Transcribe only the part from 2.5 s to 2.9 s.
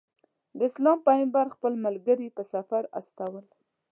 سفر